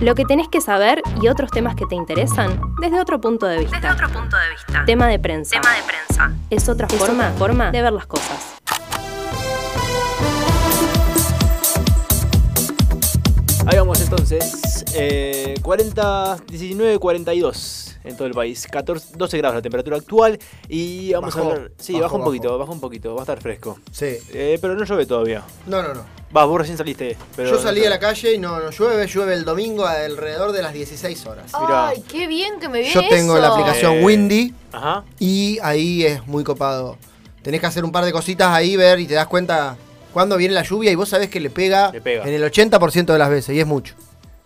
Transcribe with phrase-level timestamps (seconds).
[0.00, 3.58] Lo que tenés que saber y otros temas que te interesan desde otro punto de
[3.58, 3.76] vista.
[3.76, 4.84] Desde otro punto de vista.
[4.84, 5.60] Tema de prensa.
[5.60, 6.32] Tema de prensa.
[6.50, 8.54] Es otra forma, forma de ver las cosas.
[13.66, 14.84] Ahí vamos entonces.
[14.94, 18.66] Eh, 40, 19, 42 en todo el país.
[18.70, 20.38] 14, 12 grados la temperatura actual.
[20.68, 21.70] Y vamos Bajó, a hablar.
[21.78, 23.14] Sí, baja un poquito, baja un poquito.
[23.14, 23.78] Va a estar fresco.
[23.90, 24.16] Sí.
[24.32, 25.42] Eh, pero no llueve todavía.
[25.66, 26.02] No, no, no.
[26.36, 27.16] Va, vos recién saliste.
[27.36, 30.52] Pero Yo no salí a la calle y no, no llueve, llueve el domingo alrededor
[30.52, 31.52] de las 16 horas.
[31.60, 31.88] Mirá.
[31.88, 33.42] Ay, qué bien que me viene Yo tengo eso.
[33.42, 34.04] la aplicación Eh.
[34.04, 35.04] Windy Ajá.
[35.18, 36.98] y ahí es muy copado.
[37.42, 39.76] Tenés que hacer un par de cositas ahí, ver y te das cuenta
[40.12, 42.24] cuándo viene la lluvia y vos sabés que le pega, Le pega.
[42.26, 43.94] en el 80% de las veces y es mucho.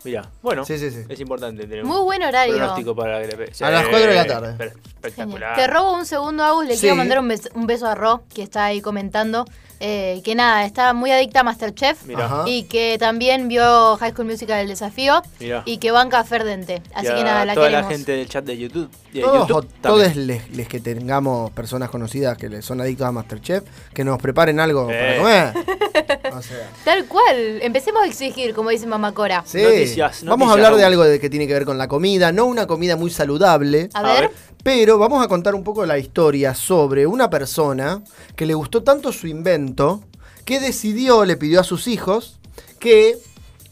[0.04, 0.30] Mirá.
[0.42, 1.00] Bueno, Sí, sí, sí.
[1.08, 2.54] es importante tener Muy buen horario.
[2.56, 3.64] pronóstico para que le pegue.
[3.64, 4.52] A las Sí, cuatro de la tarde.
[4.54, 4.86] per- Genial.
[4.94, 5.56] Espectacular.
[5.56, 6.66] Te robo un segundo, Agus.
[6.66, 6.80] Le Sí.
[6.82, 9.44] quiero mandar un, bes- un beso a Ro, que está ahí comentando.
[9.80, 12.04] Eh, que nada, está muy adicta a Masterchef.
[12.04, 12.42] Mirá.
[12.46, 15.22] Y que también vio High School Musical El Desafío.
[15.40, 15.62] Mirá.
[15.64, 16.82] Y que banca Ferdente.
[16.94, 17.88] Así Y que nada, la toda queremos.
[17.90, 18.90] la gente del chat de YouTube.
[19.12, 23.64] de Todos, YouTube todos les, les que tengamos personas conocidas que son adictos a Masterchef,
[23.94, 25.20] que nos preparen algo Eh.
[25.22, 25.78] para comer.
[26.32, 27.58] O sea, Tal cual.
[27.62, 29.42] Empecemos a exigir, como dice Mamá Cora.
[29.46, 29.60] sí.
[29.62, 32.46] Noticias, Vamos a hablar de algo de que tiene que ver con la comida, no
[32.46, 33.88] una comida muy saludable.
[33.94, 34.30] A, A ver.
[34.68, 38.02] Pero vamos a contar un poco la historia sobre una persona
[38.36, 40.02] que le gustó tanto su invento
[40.44, 42.38] que decidió, le pidió a sus hijos
[42.78, 43.16] que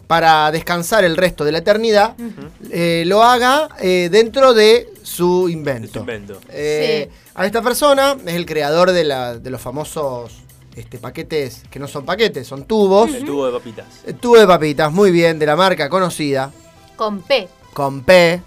[0.07, 2.15] para descansar el resto de la eternidad
[2.71, 5.93] eh, lo haga eh, dentro de su invento.
[5.93, 6.41] Su invento.
[6.49, 10.33] Eh, A esta persona es el creador de, la- de los famosos
[10.77, 13.13] este, paquetes, que no son paquetes, son tubos.
[13.15, 13.87] El tubo de papitas.
[14.07, 16.51] Eh, Tubo de papitas, muy bien, de la marca conocida,
[16.97, 17.49] Con P.
[17.75, 18.41] con P.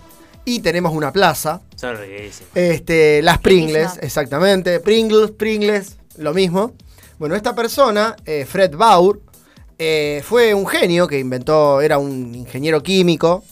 [0.50, 1.61] Y tenemos una plaza.
[1.75, 1.95] Son.
[2.55, 4.03] Este, las Pringles, Riquísima.
[4.05, 4.80] exactamente.
[4.80, 6.73] Pringles, Pringles, lo mismo.
[7.19, 9.22] Bueno, esta persona, eh, Fred Baur,
[9.78, 13.44] eh, fue un genio que inventó, era un ingeniero químico,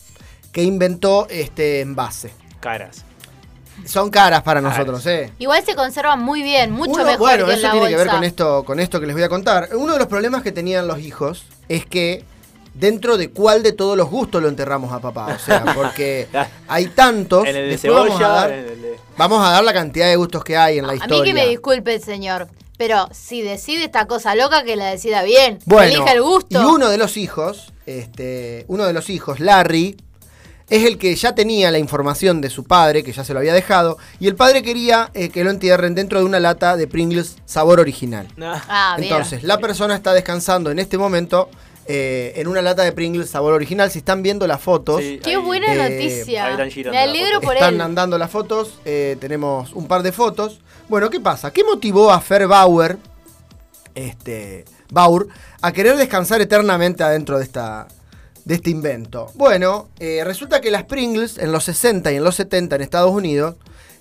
[0.51, 2.31] que inventó este envase.
[2.59, 3.03] Caras.
[3.85, 4.77] Son caras para Caras.
[4.79, 5.31] nosotros, ¿eh?
[5.37, 7.95] Igual se conservan muy bien, mucho Uno- mejor bueno, que en eso la tiene que
[7.95, 9.69] ver con esto, con esto que les voy a contar.
[9.75, 12.25] Uno de los problemas que tenían los hijos es que
[12.79, 15.35] dentro de cuál de todos los gustos lo enterramos a papá.
[15.35, 16.27] O sea, porque
[16.67, 17.45] hay tantos.
[17.47, 18.27] En el de vamos a cebolla.
[18.29, 20.93] dar- en el de- Vamos a dar la cantidad de gustos que hay en la
[20.93, 21.17] A historia.
[21.19, 25.23] mí que me disculpe el señor, pero si decide esta cosa loca, que la decida
[25.23, 25.57] bien.
[25.65, 26.61] Bueno, Elija el gusto.
[26.61, 29.97] y uno de los hijos, este, uno de los hijos, Larry,
[30.69, 33.53] es el que ya tenía la información de su padre, que ya se lo había
[33.53, 37.37] dejado, y el padre quería eh, que lo entierren dentro de una lata de Pringles
[37.45, 38.27] sabor original.
[38.39, 39.11] Ah, bien.
[39.11, 41.49] Entonces, la persona está descansando en este momento
[41.87, 43.89] eh, en una lata de Pringles sabor original.
[43.91, 46.51] Si están viendo las fotos, Sí, Qué ahí- buena Eh, ahí noticia.
[46.51, 47.81] están girando Me alegro por están él.
[47.81, 48.79] andando las fotos.
[48.85, 50.59] eh, tenemos un par de fotos.
[50.89, 51.51] Bueno, ¿qué pasa?
[51.51, 52.97] ¿Qué motivó a Fer Bauer,
[53.95, 55.27] este, Baur,
[55.61, 57.87] a querer descansar eternamente adentro de esta
[58.45, 59.31] de este invento?
[59.35, 63.11] Bueno, eh, resulta que las Pringles en los 60 y en los 70 en Estados
[63.11, 63.55] Unidos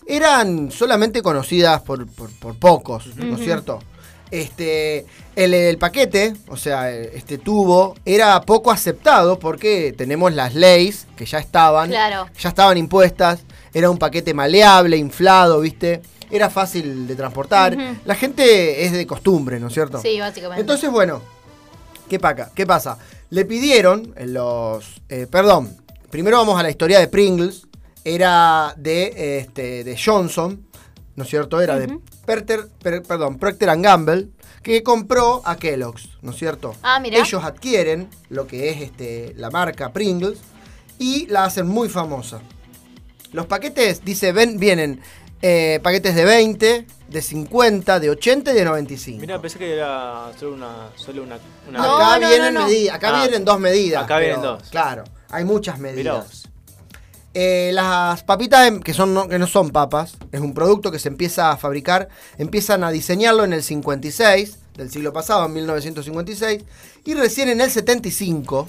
[0.07, 3.81] eran solamente conocidas por, por- por pocos, ¿no es cierto?
[4.31, 5.07] Este,
[5.37, 11.27] el, el paquete, o sea, este tubo, era poco aceptado porque tenemos las leyes que
[11.27, 12.29] ya estaban, Claro.
[12.39, 13.41] ya estaban impuestas,
[13.73, 16.03] era un paquete maleable, inflado, ¿viste?
[16.31, 17.77] Era fácil de transportar.
[18.05, 20.01] La gente es de costumbre, ¿no es cierto?
[20.01, 20.61] Sí, básicamente.
[20.61, 21.23] Entonces, bueno,
[22.09, 22.51] ¿qué, paca?
[22.55, 22.99] ¿qué pasa?
[23.31, 25.01] Le pidieron los...
[25.09, 25.77] eh, perdón,
[26.11, 27.67] primero vamos a la historia de Pringles.
[28.05, 30.66] Era de, este, de Johnson,
[31.17, 31.61] ¿no es cierto?
[31.61, 34.29] Era de Perter, per- perdón, Procter and Gamble,
[34.63, 36.75] que compró a Kellogg's, ¿no es cierto?
[36.83, 37.19] Ah, mirá.
[37.19, 40.39] Ellos adquieren lo que es este, la marca Pringles
[40.99, 42.41] y la hacen muy famosa.
[43.33, 45.01] Los paquetes, dice, ven, vienen
[45.43, 49.21] eh, paquetes de 20, de 50, de 80 y de 95.
[49.21, 50.89] Mirá, pensé que era solo una.
[50.97, 51.39] Solo una,
[51.69, 52.69] una No, acá no, vienen no, no.
[52.69, 53.21] medi- acá Ah.
[53.23, 54.05] vienen dos medidas.
[54.05, 54.63] Acá vienen dos.
[54.71, 56.27] Claro, hay muchas Mirá medidas.
[56.27, 56.46] vos.
[57.39, 60.99] Eh, las papitas em- que, son, no- que no son papas, es un producto que
[60.99, 62.09] se empieza a fabricar,
[62.39, 66.65] empiezan a diseñarlo en el 56 del siglo pasado, en 1956,
[67.05, 68.67] y recién en el 75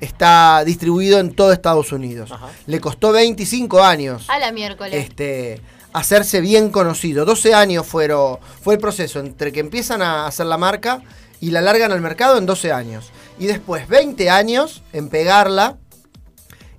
[0.00, 2.30] está distribuido en todo Estados Unidos.
[2.32, 2.48] Ajá.
[2.66, 4.92] Le costó 25 años A la miércoles.
[4.94, 5.62] este,
[5.94, 7.24] hacerse bien conocido.
[7.24, 11.00] 12 años fueron, fue el proceso entre que empiezan a hacer la marca
[11.40, 13.10] y la largan al mercado en 12 años.
[13.38, 15.78] Y después 20 años en pegarla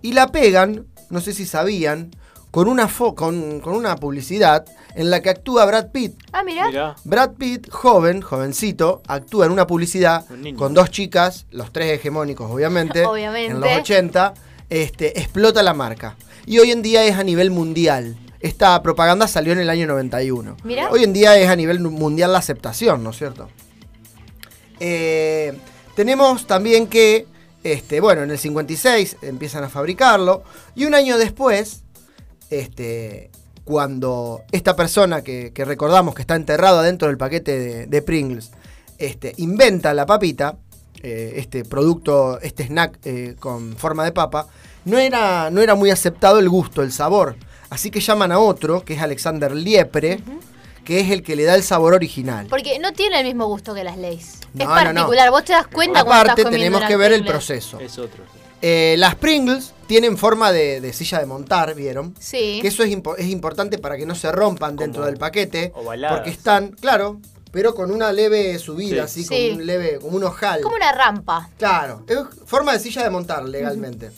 [0.08, 2.12] y la pegan, no sé si sabían,
[2.52, 4.64] con una, fo- con, con una publicidad
[4.96, 6.14] en la que actúa Brad Pitt.
[6.32, 6.68] Ah, mirá.
[6.68, 6.96] Mirá.
[7.04, 12.50] Brad Pitt, joven, jovencito, actúa en una publicidad Un con dos chicas, los tres hegemónicos,
[12.50, 13.52] obviamente, Obviamente.
[13.54, 14.34] en los 80,
[14.70, 16.16] este, explota la marca.
[16.46, 18.16] Y hoy en día es a nivel mundial.
[18.40, 20.56] Esta propaganda salió en el año 91.
[20.64, 20.90] Mirá.
[20.90, 23.50] Hoy en día es a nivel mundial la aceptación, ¿no es cierto?
[24.80, 25.58] Eh,
[25.96, 27.28] tenemos también que
[27.64, 30.44] Este, bueno, en el 56 empiezan a fabricarlo.
[30.76, 31.84] Y un año después,
[32.50, 33.30] este,
[33.64, 38.52] cuando esta persona que, recordamos que está enterrado adentro del paquete de, Pringles,
[38.98, 40.58] este, inventa la papita,
[41.04, 44.48] eh, este producto, este snack eh, con forma de papa,
[44.86, 47.36] no era, no era muy aceptado el gusto, el sabor.
[47.70, 50.22] Así que llaman a otro, que es Alexander Liepre,
[50.88, 52.48] que es el que le da el sabor original.
[52.50, 54.40] Porque no tiene el mismo gusto que las leyes.
[54.54, 54.84] No, es no, no.
[54.94, 55.30] particular.
[55.32, 57.78] Vos te das cuenta cuando Aparte, estás tenemos que ver el proceso.
[57.82, 58.24] Es otro.
[58.62, 62.16] Eh, las Pringles tienen forma de, de silla de montar, ¿vieron?
[62.20, 62.60] Sí.
[62.62, 65.74] Que eso es, impo- es importante para que no se rompan dentro del paquete.
[65.76, 66.18] ovaladas.
[66.20, 67.20] Porque están, claro,
[67.52, 69.24] pero con una leve subida, Sí.
[69.24, 69.48] así, Sí.
[69.50, 70.62] como un leve, como un ojal.
[70.62, 71.50] Como una rampa.
[71.58, 74.10] Claro, es forma de silla de montar legalmente.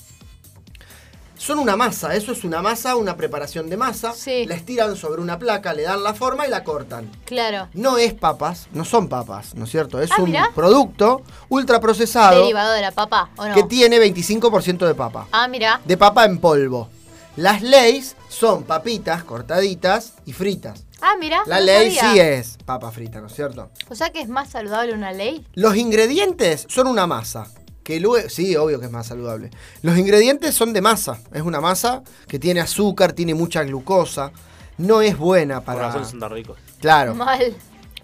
[1.40, 4.12] Son una masa, eso es una masa, una preparación de masa.
[4.14, 4.46] Sí.
[4.46, 7.10] La estiran sobre una placa, le dan la forma y la cortan.
[7.24, 7.70] Claro.
[7.74, 10.02] No es papas, no son papas, ¿no es cierto?
[10.02, 10.52] Es Ah, un mirá.
[10.54, 13.56] producto ultraprocesado Derivado de la papa, ¿o no?
[13.56, 15.28] que tiene 25% de papa.
[15.32, 15.80] Ah, mira.
[15.86, 16.90] De papa en polvo.
[17.38, 20.84] Las leys son papitas cortaditas y fritas.
[21.02, 21.42] Ah, mira.
[21.46, 22.12] La no ley sabía.
[22.12, 23.70] sí es papa frita, ¿no es cierto?
[23.90, 25.48] O sea que es más saludable una ley.
[25.54, 27.48] Los ingredientes son una masa.
[27.90, 29.50] Que luego, sí, obvio que es más saludable.
[29.82, 31.18] Los ingredientes son de masa.
[31.34, 34.32] Es una masa que tiene azúcar, tiene mucha glucosa.
[34.78, 35.88] No es buena Por para.
[35.88, 36.60] razón son tan ricos.
[36.80, 37.16] Claro.
[37.16, 37.56] Mal.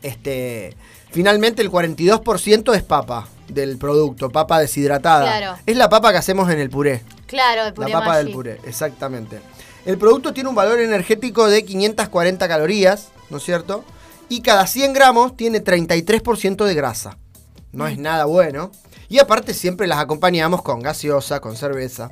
[0.01, 0.75] Este.
[1.11, 5.37] Finalmente el 42% es papa del producto, papa deshidratada.
[5.37, 5.59] Claro.
[5.67, 7.03] Es la papa que hacemos en el puré.
[7.27, 8.25] Claro, el La puré papa Maggi.
[8.25, 9.39] del puré, exactamente.
[9.85, 13.85] El producto tiene un valor energético de 540 calorías, ¿no es cierto?
[14.29, 17.19] Y cada 100 gramos tiene 33% de grasa.
[17.71, 18.71] No es nada bueno.
[19.09, 22.11] Y aparte siempre las acompañamos con gaseosa, con cerveza.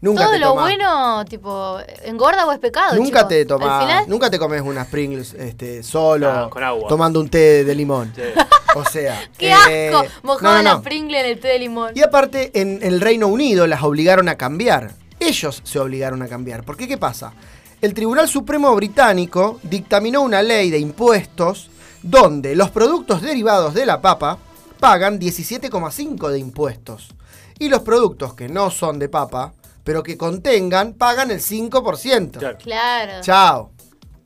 [0.00, 2.94] Nunca Todo te lo bueno, tipo, ¿engorda o es pecado?
[2.94, 3.28] Nunca chicos?
[3.28, 6.88] te Al tomas, final, nunca te comes unas Pringles este, solo, con agua.
[6.88, 8.12] tomando un té de limón.
[8.14, 8.22] Sí.
[8.76, 10.06] O sea, ¡Qué eh, asco!
[10.22, 10.82] Mojaba no, no, la no.
[10.82, 11.92] Pringle en el té de limón.
[11.96, 14.92] Y aparte, en el Reino Unido las obligaron a cambiar.
[15.18, 16.62] Ellos se obligaron a cambiar.
[16.62, 16.86] ¿Por qué?
[16.86, 17.32] ¿Qué pasa?
[17.80, 21.70] El Tribunal Supremo Británico dictaminó una ley de impuestos
[22.02, 24.38] donde los productos derivados de la papa
[24.78, 27.14] pagan 17,5 de impuestos.
[27.58, 29.52] Y los productos que no son de papa,
[29.84, 32.38] pero que contengan, pagan el 5%.
[32.38, 32.58] Claro.
[32.58, 33.12] Claro.
[33.22, 33.72] Chao.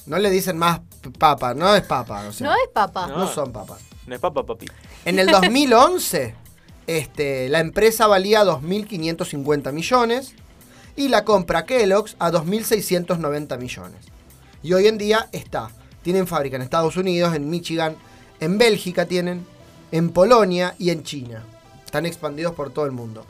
[0.07, 0.81] No le dicen más
[1.19, 2.27] papa, no es papa.
[2.29, 3.07] o sea, No es papa.
[3.07, 3.19] No.
[3.19, 3.81] no son papas.
[4.07, 4.67] No es papa, papi.
[5.05, 6.35] En el 2011,
[6.87, 10.35] este, la empresa valía 2.550 millones
[10.97, 14.07] y la compra Kellogg's a 2.690 millones.
[14.63, 15.71] Y hoy en día está.
[16.03, 17.97] Tienen fábrica en Estados Unidos, en Michigan,
[18.41, 19.47] en Bélgica tienen,
[19.93, 21.45] en Polonia y en China.
[21.85, 23.25] Están expandidos por todo el mundo.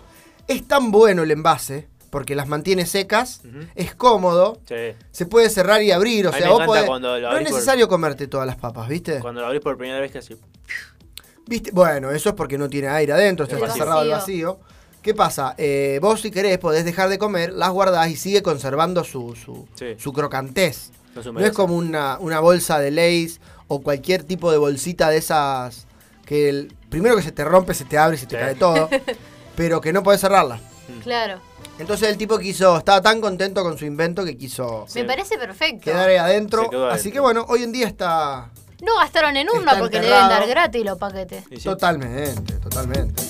[0.48, 3.40] Es tan bueno el envase, porque las mantiene secas,
[3.74, 4.94] es cómodo, Sí.
[5.10, 8.26] se puede cerrar y abrir, o A sea, vos podés- no es por- necesario comerte
[8.28, 9.18] todas las papas, ¿viste?
[9.20, 10.36] Cuando lo abrís por primera vez, que así.
[11.46, 11.70] ¿Viste?
[11.72, 14.60] Bueno, eso es porque no tiene aire adentro, está cerrado al vacío.
[15.02, 15.54] ¿Qué pasa?
[15.58, 19.66] Eh, vos si querés podés dejar de comer, las guardás y sigue conservando su, su,
[19.74, 19.96] Sí.
[19.98, 20.92] su crocantez.
[21.32, 25.86] No es como una, una bolsa de Lays o cualquier tipo de bolsita de esas
[26.24, 28.42] que el, primero que se te rompe, se te abre y se te Sí.
[28.42, 28.88] cae todo,
[29.56, 30.60] pero que no podés cerrarla.
[31.02, 31.40] Claro.
[31.78, 35.00] Entonces el tipo quiso, estaba tan contento con su invento que quiso Sí.
[35.00, 35.84] Me parece perfecto.
[35.84, 36.62] quedar ahí adentro.
[36.64, 37.12] Así adentro.
[37.12, 40.84] que bueno, hoy en día está No gastaron en Está porque le deben dar gratis
[40.84, 41.44] los paquetes.
[41.50, 41.56] Sí.
[41.64, 43.22] totalmente, totalmente.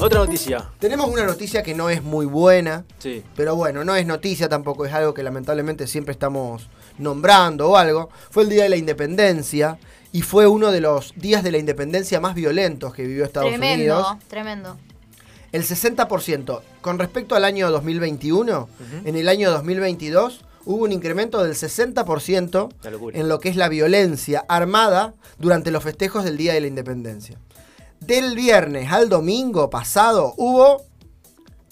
[0.00, 0.70] Otra noticia.
[0.78, 2.84] Tenemos una noticia que no es muy buena.
[2.98, 3.24] Sí.
[3.34, 8.08] Pero bueno, no es noticia tampoco, es algo que lamentablemente siempre estamos nombrando o algo.
[8.30, 9.76] Fue el Día de la Independencia
[10.12, 13.94] y fue uno de los días de la independencia más violentos que vivió Estados tremendo,
[13.98, 14.16] Unidos.
[14.28, 14.76] tremendo.
[15.52, 16.60] El 60%.
[16.80, 19.08] Con respecto al año 2021, Ujú.
[19.08, 23.18] en el año 2022 hubo un incremento del 60% Una locura.
[23.18, 27.38] en lo que es la violencia armada durante los festejos del Día de la Independencia.
[28.00, 30.82] Del viernes al domingo pasado hubo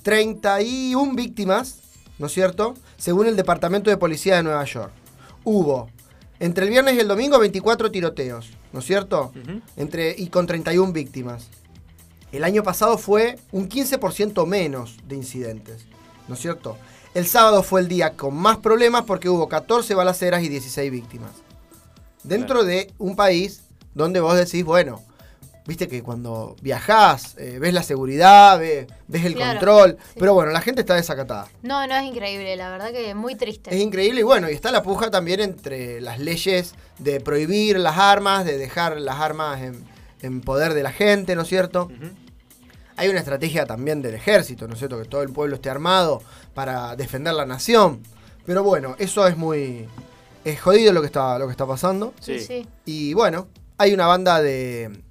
[0.02, 1.78] 31 víctimas,
[2.19, 2.75] ¿no es cierto?
[2.97, 4.90] Según el Departamento de Policía de Nueva York.
[5.45, 5.88] Hubo
[6.40, 9.33] entre el viernes y el domingo 24 tiroteos, ¿no es cierto?
[9.76, 11.49] Entre, y con 31 víctimas.
[12.33, 15.87] El año pasado fue un 15% menos de incidentes,
[16.28, 16.76] ¿no es cierto?
[17.14, 21.31] El sábado fue el día con más problemas porque hubo 14 balaceras y 16 víctimas.
[22.25, 23.62] Dentro de un país
[23.95, 25.02] donde vos decís, bueno,
[25.66, 30.14] viste que cuando viajás, eh, ves la seguridad, ves, ves el Claro, control, sí.
[30.18, 31.49] pero bueno, la gente está desacatada.
[31.62, 33.75] No, no es increíble, la verdad que muy triste.
[33.75, 37.99] Es increíble y bueno, y está la puja también entre las leyes de prohibir las
[37.99, 39.85] armas, de dejar las armas en,
[40.23, 41.90] en poder de la gente, ¿no es cierto?
[42.99, 44.99] Hay una estrategia también del ejército, ¿no es cierto?
[45.02, 46.23] Que todo el pueblo esté armado
[46.54, 48.02] para defender la nación.
[48.46, 49.87] Pero bueno, eso es muy...
[50.44, 52.14] Es jodido lo que está, lo que está pasando.
[52.20, 52.38] Sí.
[52.38, 52.66] sí.
[52.87, 55.02] Y bueno, hay una banda de...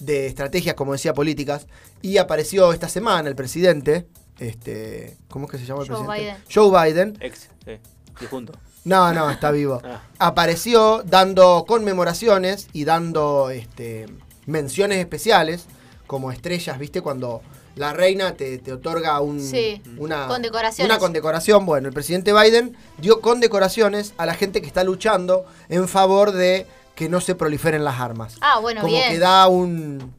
[0.00, 1.66] de estrategias, como decía, políticas.
[2.02, 4.06] Y apareció esta semana el presidente,
[4.38, 6.20] este, ¿cómo es que se llama el Joe presidente?
[6.22, 6.44] Biden.
[6.52, 7.18] Joe Biden.
[7.20, 7.72] Ex, sí.
[8.18, 8.52] Difunto.
[8.84, 9.80] No, no, está vivo.
[9.92, 10.02] Ah.
[10.18, 14.06] Apareció dando conmemoraciones y dando este,
[14.46, 15.66] menciones especiales,
[16.06, 17.00] como estrellas, ¿viste?
[17.02, 17.42] Cuando
[17.76, 20.90] la reina te, te otorga un, Sí, una, condecoraciones.
[20.90, 21.64] una condecoración.
[21.66, 26.66] Bueno, el presidente Biden dio condecoraciones a la gente que está luchando en favor de
[27.00, 28.36] que no se proliferen las armas.
[28.42, 29.10] Ah, bueno, como bien.
[29.10, 30.12] que da un,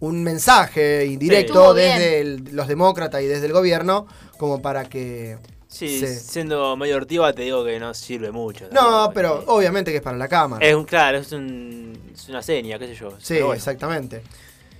[0.00, 5.38] un mensaje indirecto desde el- los demócratas y desde el gobierno, como para que...
[5.68, 8.66] Sí, siendo medio ortiva te digo que no sirve mucho.
[8.72, 9.44] No, pero eh.
[9.46, 10.66] obviamente que es para la cámara.
[10.66, 13.10] Es un, claro, es, un, es una seña, qué sé yo.
[13.20, 13.54] Sí, bueno.
[13.54, 14.24] exactamente.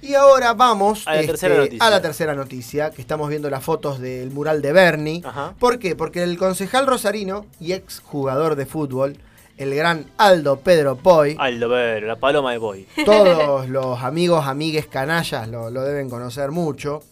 [0.02, 1.87] Y ahora vamos A la este, tercera noticia.
[1.87, 5.23] a la tercera noticia, que estamos viendo las fotos del mural de Bernie.
[5.25, 5.55] Ajá.
[5.61, 5.95] ¿Por qué?
[5.95, 9.17] Porque el concejal rosarino y ex jugador de fútbol,
[9.59, 12.87] el gran Aldo Pedro Poy, Aldo Ver, la paloma de Boy.
[13.05, 17.03] todos los amigos, amigues, canallas lo, lo deben conocer mucho.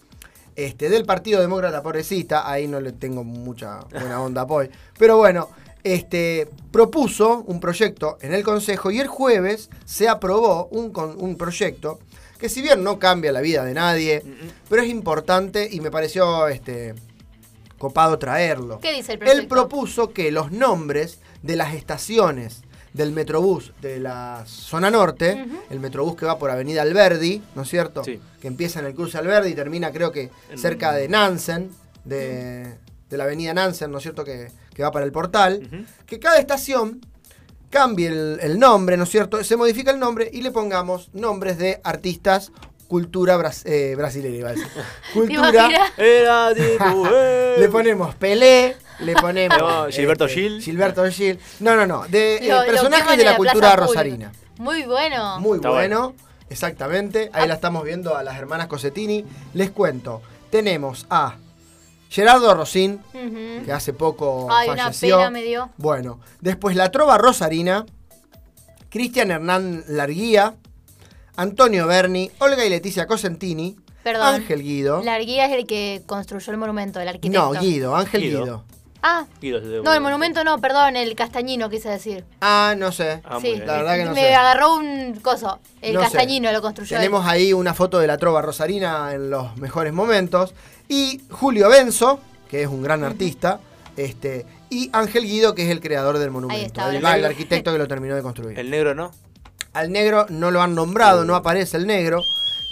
[0.57, 4.69] Este, del Partido Demócrata Progresista, ahí no le tengo mucha buena onda a Poy.
[4.99, 5.49] Pero bueno,
[5.85, 11.37] este, propuso un proyecto en el Consejo y el jueves se aprobó un, con- un
[11.37, 12.01] proyecto
[12.39, 14.23] que si bien no cambia la vida de nadie,
[14.69, 16.95] pero es importante y me pareció este,
[17.79, 18.81] copado traerlo.
[18.81, 19.41] ¿Qué dice el proyecto?
[19.43, 25.79] Él propuso que los nombres de las estaciones del Metrobús de la zona norte, el
[25.81, 28.03] Metrobús que va por Avenida Alberdi, ¿no es cierto?
[28.03, 28.21] Sí.
[28.41, 31.71] Que empieza en el cruce Alberdi y termina creo que cerca de Nansen,
[32.05, 32.75] de,
[33.09, 34.25] de la Avenida Nansen, ¿no es cierto?
[34.25, 35.87] Que, que va para el portal.
[36.05, 37.01] Que cada estación
[37.71, 39.45] cambie el, el nombre, ¿no es cierto?
[39.45, 42.51] Se modifica el nombre y le pongamos nombres de artistas
[42.89, 44.67] cultura bras- eh, brasileña, iba a decir.
[45.13, 45.69] ¿Te Cultura.
[45.97, 47.55] eh.
[47.61, 49.59] Le ponemos Pelé, le ponemos.
[49.59, 50.63] No, Gilberto este, Gil.
[50.63, 51.39] Gilberto Gil.
[51.61, 52.07] No, no, no.
[52.09, 54.33] De eh, Lo- personajes de la, la cultura rosarina.
[54.59, 55.41] Muy bueno.
[55.41, 56.15] Muy Está bueno.
[56.49, 57.31] Exactamente.
[57.33, 59.25] Ahí la estamos viendo a las hermanas Cosettini.
[59.55, 60.21] Les cuento.
[60.51, 61.37] Tenemos a
[62.11, 63.01] Gerardo Rosín,
[63.65, 65.71] que hace poco Ay, una pena me dio.
[65.77, 67.87] Bueno, después la Trova Rosarina,
[68.89, 70.57] Cristian Hernán Larguía,
[71.37, 74.35] Antonio Berni, Olga y Leticia Cosentini, Perdón.
[74.35, 75.03] Ángel Guido.
[75.05, 77.53] La Arguía es el que construyó el monumento, el arquitecto.
[77.55, 78.43] No, Guido, Ángel Guido.
[78.43, 78.65] Guido.
[79.03, 79.25] Ah,
[79.83, 82.25] no, el monumento no, perdón, el castañino quise decir.
[82.41, 83.23] Ah, no sé.
[83.25, 83.57] Ah, sí.
[83.57, 84.35] La verdad que no me sé.
[84.35, 85.59] agarró un coso.
[85.81, 86.07] El No sé.
[86.07, 86.97] castañino lo construyó.
[86.97, 87.03] él.
[87.03, 90.55] Tenemos ahí una foto de la trova rosarina en los mejores momentos.
[90.89, 93.61] Y Julio Benzo, que es un gran artista.
[93.97, 96.65] Este, y Ángel Guido, que es el creador del monumento.
[96.89, 98.59] está, el, arquitecto que lo terminó de construir.
[98.59, 99.13] El negro no.
[99.73, 102.23] Al negro no lo han nombrado, no aparece el negro.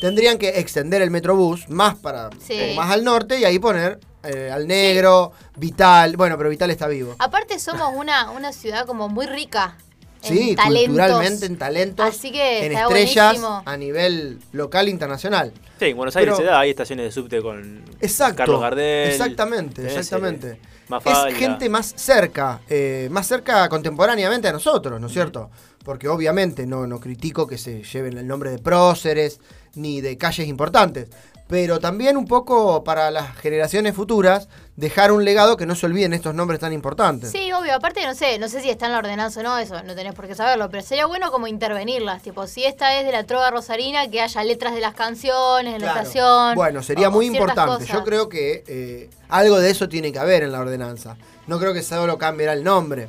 [0.00, 2.56] Tendrían que extender el Metrobús más para Sí.
[2.60, 6.16] poco más al norte y ahí poner eh, al negro, Vital.
[6.16, 7.14] Bueno, pero Vital está vivo.
[7.18, 9.76] Aparte somos una, una ciudad como muy rica.
[10.24, 10.86] en Sí, talentos.
[10.96, 13.62] culturalmente en talentos, Así que en estrellas buenísimo.
[13.64, 15.52] a nivel local e internacional.
[15.78, 18.36] Sí, en Buenos Aires Pero- se da, hay estaciones de subte con Exacto.
[18.38, 19.10] Carlos Gardel.
[19.12, 20.50] Exactamente, exactamente.
[20.50, 21.30] eh, Mafalda.
[21.30, 25.50] Es gente más cerca, eh, más cerca contemporáneamente a nosotros, ¿no es cierto?
[25.84, 29.40] Porque obviamente no, no critico que se lleven el nombre de próceres
[29.74, 31.08] ni de calles importantes,
[31.48, 36.12] pero también un poco para las generaciones futuras dejar un legado que no se olviden
[36.12, 37.30] estos nombres tan importantes.
[37.32, 37.74] Sí, obvio.
[37.74, 40.14] Aparte, no sé, no sé si está en la ordenanza o no, eso no tenés
[40.14, 42.22] por qué saberlo, pero sería bueno como intervenirlas.
[42.22, 45.80] Tipo, si esta es de la trova rosarina, que haya letras de las canciones en
[45.80, 46.00] la Claro.
[46.00, 46.54] estación.
[46.54, 47.72] Bueno, sería muy importante.
[47.84, 47.88] cosas.
[47.88, 51.16] Yo creo que eh, algo de eso tiene que haber en la ordenanza.
[51.46, 53.08] No creo que solo cambiará el nombre.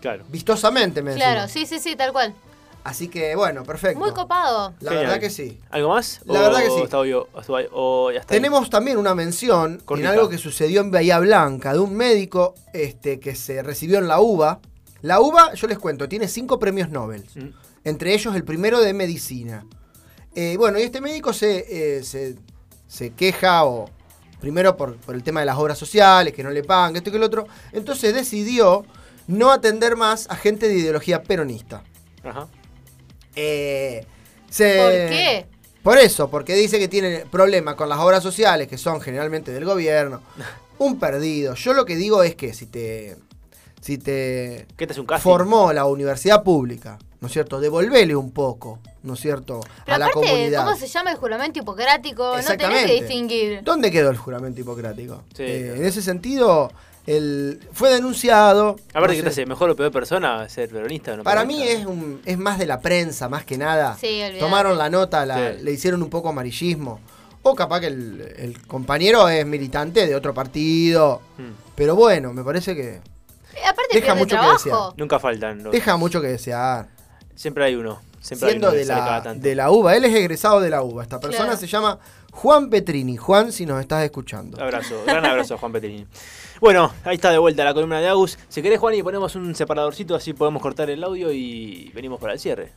[0.00, 0.24] Claro.
[0.28, 2.34] Vistosamente me Claro, sí, sí, sí, tal cual.
[2.88, 3.98] Así que bueno, perfecto.
[3.98, 4.72] Muy copado.
[4.80, 5.06] La Genial.
[5.08, 5.60] verdad que sí.
[5.70, 6.20] ¿Algo más?
[6.24, 6.80] La ¿O verdad que sí.
[6.84, 7.28] está obvio?
[7.34, 8.40] ¿O está- o ya está ahí?
[8.40, 10.08] Tenemos también una mención Cortita.
[10.08, 14.08] en algo que sucedió en Bahía Blanca de un médico este, que se recibió en
[14.08, 14.60] la UBA.
[15.02, 17.24] La UBA, yo les cuento, tiene cinco premios Nobel.
[17.34, 17.48] Mm.
[17.84, 19.66] Entre ellos el primero de medicina.
[20.34, 22.36] Eh, bueno, y este médico se, eh, se,
[22.86, 23.90] se queja o
[24.40, 27.10] primero por, por el tema de las obras sociales, que no le pagan, que esto
[27.10, 27.46] y que el otro.
[27.72, 28.84] Entonces decidió
[29.26, 31.82] no atender más a gente de ideología peronista.
[32.24, 32.48] Ajá.
[33.40, 34.04] Eh,
[34.50, 35.46] se- ¿Por qué?
[35.82, 39.64] Por eso, porque dice que tiene problemas con las obras sociales, que son generalmente del
[39.64, 40.20] gobierno.
[40.78, 41.54] Un perdido.
[41.54, 43.16] Yo lo que digo es que si te.
[43.80, 47.60] Si te ¿Qué te hace un formó la universidad pública, ¿no es cierto?
[47.60, 49.60] Devolvele un poco, ¿no es cierto?
[49.86, 50.64] Pero a la aparte, comunidad.
[50.64, 52.36] ¿cómo se llama el juramento hipocrático?
[52.36, 53.60] No tenés que distinguir.
[53.62, 55.22] ¿Dónde quedó el juramento hipocrático?
[55.36, 55.80] Sí, Eh, claro.
[55.80, 56.72] En ese sentido,
[57.16, 58.76] el, fue denunciado.
[58.92, 61.54] Aparte, no que te hace mejor o peor persona ser peronista o no Para mí
[61.58, 61.80] peronista?
[61.80, 63.96] es, un, es más de la prensa, más que nada.
[63.98, 64.38] Sí, olvidate.
[64.40, 65.62] Tomaron la nota, la- Sí.
[65.62, 67.00] le hicieron un poco amarillismo.
[67.42, 71.22] O capaz que el, el compañero es militante de otro partido.
[71.38, 71.50] Mm.
[71.74, 72.96] Pero bueno, me parece que
[73.54, 74.70] Eh, Aparte, Deja mucho que.
[74.96, 75.62] Nunca faltan.
[75.62, 76.88] los- deja mucho que desear.
[77.34, 78.00] Siempre hay uno.
[78.20, 79.96] Siempre siendo de la, de la UBA.
[79.96, 81.02] Él es egresado de la UBA.
[81.04, 81.58] Esta persona Claro.
[81.60, 81.98] se llama
[82.32, 83.16] Juan Petrini.
[83.16, 84.60] Juan, si nos estás escuchando.
[84.62, 86.06] Abrazo, gran abrazo a Juan Petrini.
[86.60, 88.38] Bueno, ahí está de vuelta la columna de Agus.
[88.48, 92.32] Si querés, Juan, y ponemos un separadorcito así podemos cortar el audio y venimos para
[92.32, 92.72] el cierre.